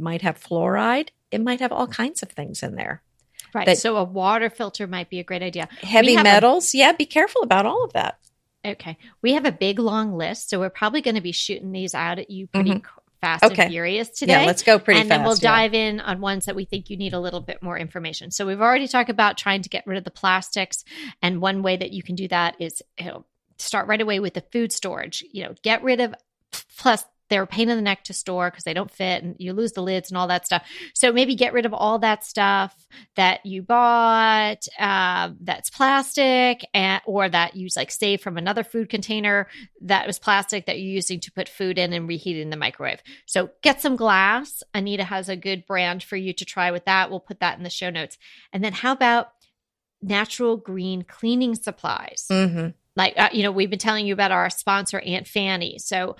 might 0.00 0.22
have 0.22 0.40
fluoride, 0.40 1.08
it 1.30 1.40
might 1.40 1.60
have 1.60 1.72
all 1.72 1.86
kinds 1.86 2.22
of 2.22 2.30
things 2.30 2.62
in 2.62 2.74
there. 2.74 3.02
Right. 3.54 3.66
That- 3.66 3.78
so 3.78 3.96
a 3.96 4.04
water 4.04 4.50
filter 4.50 4.86
might 4.86 5.10
be 5.10 5.18
a 5.18 5.24
great 5.24 5.42
idea. 5.42 5.68
Heavy 5.82 6.14
have 6.14 6.20
a- 6.20 6.24
metals, 6.24 6.74
yeah, 6.74 6.92
be 6.92 7.06
careful 7.06 7.42
about 7.42 7.66
all 7.66 7.84
of 7.84 7.92
that. 7.92 8.18
Okay. 8.64 8.98
We 9.22 9.32
have 9.32 9.46
a 9.46 9.52
big 9.52 9.78
long 9.78 10.12
list, 10.16 10.50
so 10.50 10.60
we're 10.60 10.70
probably 10.70 11.00
going 11.00 11.14
to 11.14 11.22
be 11.22 11.32
shooting 11.32 11.72
these 11.72 11.94
out 11.94 12.18
at 12.18 12.30
you 12.30 12.46
pretty 12.46 12.70
mm-hmm. 12.70 12.84
c- 12.84 13.02
fast 13.20 13.44
Okay. 13.44 13.62
and 13.62 13.70
furious 13.70 14.10
today. 14.10 14.42
Yeah, 14.42 14.46
let's 14.46 14.62
go 14.62 14.78
pretty 14.78 15.00
and 15.00 15.08
fast. 15.08 15.18
then 15.18 15.26
we'll 15.26 15.36
yeah. 15.36 15.62
dive 15.62 15.74
in 15.74 16.00
on 16.00 16.20
ones 16.20 16.44
that 16.44 16.54
we 16.54 16.66
think 16.66 16.90
you 16.90 16.98
need 16.98 17.14
a 17.14 17.20
little 17.20 17.40
bit 17.40 17.62
more 17.62 17.78
information. 17.78 18.30
So 18.30 18.46
we've 18.46 18.60
already 18.60 18.86
talked 18.86 19.08
about 19.08 19.38
trying 19.38 19.62
to 19.62 19.70
get 19.70 19.86
rid 19.86 19.96
of 19.96 20.04
the 20.04 20.10
plastics, 20.10 20.84
and 21.22 21.40
one 21.40 21.62
way 21.62 21.76
that 21.78 21.92
you 21.92 22.02
can 22.02 22.16
do 22.16 22.28
that 22.28 22.56
is 22.60 22.82
you 22.98 23.06
know, 23.06 23.24
start 23.56 23.88
right 23.88 24.00
away 24.00 24.20
with 24.20 24.34
the 24.34 24.44
food 24.52 24.72
storage. 24.72 25.24
You 25.32 25.44
know, 25.44 25.54
get 25.62 25.82
rid 25.82 26.00
of 26.00 26.14
plus 26.76 27.04
they're 27.30 27.44
a 27.44 27.46
pain 27.46 27.70
in 27.70 27.76
the 27.76 27.82
neck 27.82 28.04
to 28.04 28.12
store 28.12 28.50
because 28.50 28.64
they 28.64 28.74
don't 28.74 28.90
fit 28.90 29.22
and 29.22 29.36
you 29.38 29.52
lose 29.54 29.72
the 29.72 29.82
lids 29.82 30.10
and 30.10 30.18
all 30.18 30.26
that 30.26 30.44
stuff. 30.44 30.68
So 30.94 31.12
maybe 31.12 31.34
get 31.34 31.52
rid 31.54 31.64
of 31.64 31.72
all 31.72 31.98
that 32.00 32.24
stuff 32.24 32.74
that 33.16 33.46
you 33.46 33.62
bought 33.62 34.66
uh, 34.78 35.30
that's 35.40 35.70
plastic 35.70 36.66
and 36.74 37.00
or 37.06 37.28
that 37.28 37.56
you 37.56 37.68
like 37.76 37.90
saved 37.90 38.22
from 38.22 38.36
another 38.36 38.64
food 38.64 38.90
container 38.90 39.46
that 39.82 40.06
was 40.06 40.18
plastic 40.18 40.66
that 40.66 40.78
you're 40.78 40.92
using 40.92 41.20
to 41.20 41.32
put 41.32 41.48
food 41.48 41.78
in 41.78 41.92
and 41.92 42.08
reheat 42.08 42.36
in 42.36 42.50
the 42.50 42.56
microwave. 42.56 43.00
So 43.26 43.50
get 43.62 43.80
some 43.80 43.96
glass. 43.96 44.62
Anita 44.74 45.04
has 45.04 45.28
a 45.28 45.36
good 45.36 45.64
brand 45.66 46.02
for 46.02 46.16
you 46.16 46.32
to 46.34 46.44
try 46.44 46.70
with 46.72 46.84
that. 46.84 47.10
We'll 47.10 47.20
put 47.20 47.40
that 47.40 47.56
in 47.56 47.64
the 47.64 47.70
show 47.70 47.90
notes. 47.90 48.18
And 48.52 48.62
then 48.64 48.72
how 48.72 48.92
about 48.92 49.28
natural 50.02 50.56
green 50.56 51.02
cleaning 51.02 51.54
supplies? 51.54 52.26
Mhm. 52.30 52.74
like 52.96 53.14
uh, 53.16 53.28
you 53.32 53.44
know 53.44 53.52
we've 53.52 53.70
been 53.70 53.78
telling 53.78 54.04
you 54.04 54.12
about 54.12 54.32
our 54.32 54.50
sponsor 54.50 54.98
Aunt 54.98 55.28
Fannie 55.28 55.78
so 55.78 56.16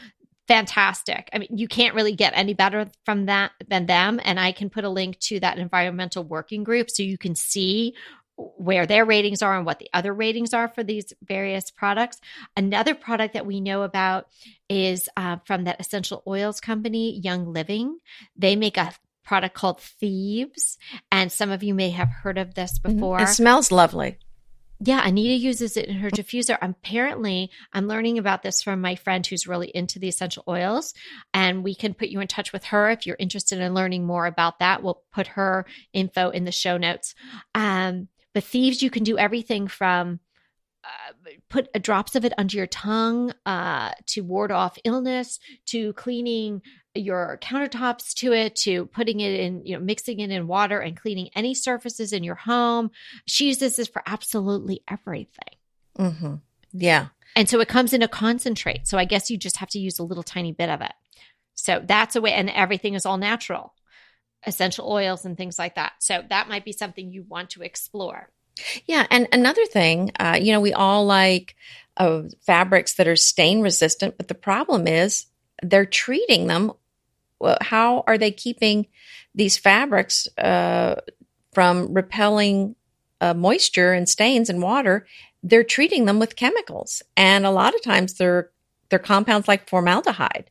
fantastic. 0.50 1.30
I 1.32 1.38
mean 1.38 1.48
you 1.56 1.68
can't 1.68 1.94
really 1.94 2.14
get 2.14 2.32
any 2.34 2.54
better 2.54 2.88
from 3.04 3.26
that 3.26 3.52
than 3.68 3.86
them. 3.86 4.20
And 4.24 4.38
i 4.40 4.52
can 4.52 4.68
put 4.68 4.84
a 4.84 4.88
link 4.88 5.18
to 5.20 5.40
that 5.40 5.58
environmental 5.58 6.24
working 6.24 6.64
group 6.64 6.90
so 6.90 7.02
you 7.02 7.18
can 7.18 7.34
see 7.34 7.94
where 8.56 8.86
their 8.86 9.04
ratings 9.04 9.42
are 9.42 9.56
and 9.56 9.66
what 9.66 9.78
the 9.78 9.90
other 9.92 10.12
ratings 10.12 10.54
are 10.54 10.68
for 10.68 10.82
these 10.82 11.12
various 11.22 11.70
products. 11.70 12.20
Another 12.56 12.94
product 12.94 13.34
that 13.34 13.46
we 13.46 13.60
know 13.60 13.82
about 13.82 14.28
is 14.68 15.08
uh, 15.16 15.36
from 15.44 15.64
that 15.64 15.80
essential 15.80 16.22
oils 16.26 16.58
company 16.60 17.20
young 17.20 17.52
living. 17.52 17.98
They 18.36 18.56
make 18.56 18.76
a 18.76 18.92
product 19.24 19.54
called 19.54 19.80
thieves 19.80 20.78
and 21.12 21.30
some 21.30 21.50
of 21.50 21.62
you 21.62 21.74
may 21.74 21.90
have 21.90 22.08
heard 22.08 22.38
of 22.38 22.54
this 22.54 22.78
before 22.78 23.20
It 23.20 23.28
smells 23.28 23.70
lovely. 23.70 24.18
Yeah, 24.82 25.06
Anita 25.06 25.34
uses 25.34 25.76
it 25.76 25.86
in 25.86 25.96
her 25.96 26.08
diffuser. 26.08 26.56
Apparently, 26.62 27.50
I'm 27.74 27.86
learning 27.86 28.16
about 28.16 28.42
this 28.42 28.62
from 28.62 28.80
my 28.80 28.94
friend 28.94 29.26
who's 29.26 29.46
really 29.46 29.68
into 29.68 29.98
the 29.98 30.08
essential 30.08 30.42
oils, 30.48 30.94
and 31.34 31.62
we 31.62 31.74
can 31.74 31.92
put 31.92 32.08
you 32.08 32.20
in 32.20 32.28
touch 32.28 32.52
with 32.52 32.64
her 32.64 32.90
if 32.90 33.06
you're 33.06 33.16
interested 33.18 33.60
in 33.60 33.74
learning 33.74 34.06
more 34.06 34.24
about 34.24 34.58
that. 34.60 34.82
We'll 34.82 35.02
put 35.12 35.26
her 35.28 35.66
info 35.92 36.30
in 36.30 36.44
the 36.44 36.52
show 36.52 36.78
notes. 36.78 37.14
Um, 37.54 38.08
but 38.32 38.44
thieves, 38.44 38.82
you 38.82 38.88
can 38.88 39.04
do 39.04 39.18
everything 39.18 39.68
from 39.68 40.20
uh, 40.84 41.30
put 41.48 41.68
a 41.74 41.78
drops 41.78 42.16
of 42.16 42.24
it 42.24 42.32
under 42.38 42.56
your 42.56 42.66
tongue 42.66 43.32
uh, 43.44 43.92
to 44.06 44.22
ward 44.22 44.50
off 44.50 44.78
illness, 44.84 45.38
to 45.66 45.92
cleaning 45.92 46.62
your 46.94 47.38
countertops 47.42 48.14
to 48.14 48.32
it, 48.32 48.56
to 48.56 48.86
putting 48.86 49.20
it 49.20 49.38
in, 49.38 49.64
you 49.64 49.76
know, 49.76 49.84
mixing 49.84 50.20
it 50.20 50.30
in 50.30 50.46
water 50.46 50.80
and 50.80 51.00
cleaning 51.00 51.28
any 51.34 51.54
surfaces 51.54 52.12
in 52.12 52.24
your 52.24 52.34
home. 52.34 52.90
She 53.26 53.48
uses 53.48 53.76
this 53.76 53.88
for 53.88 54.02
absolutely 54.06 54.82
everything. 54.88 55.54
hmm 55.96 56.34
Yeah. 56.72 57.08
And 57.36 57.48
so 57.48 57.60
it 57.60 57.68
comes 57.68 57.92
in 57.92 58.02
a 58.02 58.08
concentrate. 58.08 58.88
So 58.88 58.98
I 58.98 59.04
guess 59.04 59.30
you 59.30 59.36
just 59.36 59.58
have 59.58 59.70
to 59.70 59.78
use 59.78 59.98
a 59.98 60.04
little 60.04 60.24
tiny 60.24 60.52
bit 60.52 60.68
of 60.68 60.80
it. 60.80 60.92
So 61.54 61.82
that's 61.84 62.16
a 62.16 62.20
way, 62.20 62.32
and 62.32 62.48
everything 62.48 62.94
is 62.94 63.04
all 63.04 63.18
natural, 63.18 63.74
essential 64.46 64.90
oils 64.90 65.24
and 65.26 65.36
things 65.36 65.58
like 65.58 65.74
that. 65.74 65.92
So 66.00 66.24
that 66.28 66.48
might 66.48 66.64
be 66.64 66.72
something 66.72 67.12
you 67.12 67.22
want 67.28 67.50
to 67.50 67.62
explore. 67.62 68.30
Yeah, 68.86 69.06
and 69.10 69.28
another 69.32 69.64
thing, 69.66 70.12
uh, 70.18 70.38
you 70.40 70.52
know, 70.52 70.60
we 70.60 70.72
all 70.72 71.04
like 71.06 71.54
uh, 71.96 72.22
fabrics 72.46 72.94
that 72.94 73.08
are 73.08 73.16
stain 73.16 73.60
resistant, 73.60 74.16
but 74.16 74.28
the 74.28 74.34
problem 74.34 74.86
is 74.86 75.26
they're 75.62 75.86
treating 75.86 76.46
them. 76.46 76.72
How 77.60 78.04
are 78.06 78.18
they 78.18 78.30
keeping 78.30 78.86
these 79.34 79.56
fabrics 79.56 80.28
uh, 80.38 80.96
from 81.52 81.94
repelling 81.94 82.76
uh, 83.20 83.34
moisture 83.34 83.92
and 83.92 84.08
stains 84.08 84.50
and 84.50 84.62
water? 84.62 85.06
They're 85.42 85.64
treating 85.64 86.04
them 86.04 86.18
with 86.18 86.36
chemicals, 86.36 87.02
and 87.16 87.46
a 87.46 87.50
lot 87.50 87.74
of 87.74 87.82
times 87.82 88.14
they're 88.14 88.50
they're 88.90 88.98
compounds 88.98 89.48
like 89.48 89.68
formaldehyde. 89.68 90.50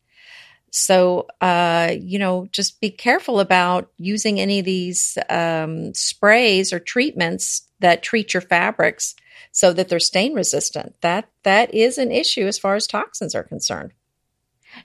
So, 0.71 1.27
uh, 1.41 1.93
you 1.99 2.19
know, 2.19 2.47
just 2.51 2.79
be 2.81 2.89
careful 2.89 3.39
about 3.39 3.91
using 3.97 4.39
any 4.39 4.59
of 4.59 4.65
these 4.65 5.17
um, 5.29 5.93
sprays 5.93 6.71
or 6.73 6.79
treatments 6.79 7.67
that 7.79 8.03
treat 8.03 8.33
your 8.33 8.41
fabrics 8.41 9.15
so 9.51 9.73
that 9.73 9.89
they're 9.89 9.99
stain 9.99 10.33
resistant. 10.33 10.95
That 11.01 11.29
that 11.43 11.73
is 11.73 11.97
an 11.97 12.11
issue 12.11 12.47
as 12.47 12.59
far 12.59 12.75
as 12.75 12.87
toxins 12.87 13.35
are 13.35 13.43
concerned. 13.43 13.93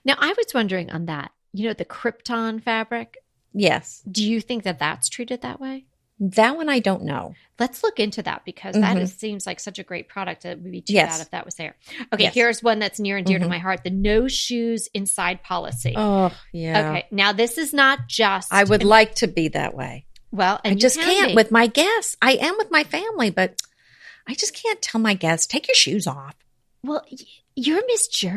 Now, 0.05 0.17
I 0.19 0.29
was 0.29 0.55
wondering 0.55 0.91
on 0.91 1.07
that, 1.07 1.33
you 1.53 1.67
know, 1.67 1.75
the 1.75 1.85
Crypton 1.85 2.63
fabric, 2.63 3.19
Yes, 3.53 4.03
do 4.11 4.29
you 4.29 4.41
think 4.41 4.65
that 4.65 4.81
that's 4.81 5.09
treated 5.09 5.43
that 5.43 5.61
way? 5.61 5.87
That 6.21 6.57
one 6.57 6.69
I 6.69 6.79
don't 6.79 7.03
know. 7.05 7.35
Let's 7.59 7.83
look 7.83 7.99
into 8.01 8.23
that 8.23 8.45
because 8.45 8.75
that 8.75 8.97
Mhm. 8.97 9.01
is, 9.03 9.15
seems 9.15 9.47
like 9.47 9.61
such 9.61 9.79
a 9.79 9.83
great 9.83 10.09
product. 10.09 10.45
It 10.45 10.61
would 10.61 10.71
be 10.73 10.81
too 10.81 10.93
Yes. 10.93 11.17
bad 11.19 11.23
if 11.25 11.31
that 11.31 11.45
was 11.45 11.55
there. 11.55 11.77
Okay, 12.13 12.25
Yes. 12.25 12.35
here's 12.35 12.63
one 12.63 12.79
that's 12.79 12.99
near 13.01 13.17
and 13.17 13.27
dear 13.27 13.39
to 13.39 13.45
Mhm. 13.47 13.49
my 13.51 13.59
heart 13.59 13.85
the 13.85 13.91
no 13.91 14.27
shoes 14.29 14.89
inside 14.95 15.43
policy. 15.43 15.95
Oh 15.97 16.33
yeah. 16.53 16.91
Okay, 16.91 17.07
now 17.11 17.33
this 17.33 17.59
is 17.59 17.73
not 17.73 18.09
just. 18.09 18.53
I 18.53 18.65
would 18.65 18.83
like 18.85 19.15
to 19.17 19.27
be 19.29 19.49
that 19.49 19.75
way. 19.75 20.07
Well, 20.33 20.61
and 20.65 20.73
I 20.73 20.77
just 20.77 20.99
can 20.99 21.05
can't 21.09 21.29
be. 21.29 21.35
with 21.35 21.51
my 21.53 21.67
guests. 21.69 22.17
I 22.23 22.33
am 22.33 22.57
with 22.59 22.71
my 22.71 22.83
family, 22.85 23.31
but 23.31 23.61
I 24.27 24.35
just 24.35 24.55
can't 24.55 24.81
tell 24.83 25.01
my 25.01 25.15
guests 25.15 25.47
take 25.47 25.69
your 25.69 25.75
shoes 25.77 26.07
off. 26.07 26.35
Well, 26.83 27.05
y- 27.11 27.19
you're 27.55 27.83
Miss 27.87 28.09
Jerry. 28.09 28.33